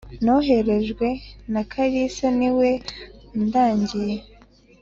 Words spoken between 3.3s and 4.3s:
undangiye.